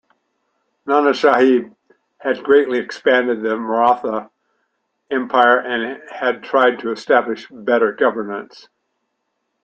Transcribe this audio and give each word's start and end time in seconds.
Nanasaheb 0.87 1.75
had 2.17 2.43
greatly 2.43 2.79
expanded 2.79 3.43
the 3.43 3.55
Maratha 3.55 4.31
Empire 5.11 5.59
and 5.59 6.01
had 6.09 6.41
tried 6.43 6.79
to 6.79 6.89
establish 6.91 7.47
better 7.51 7.91
governance. 7.91 8.67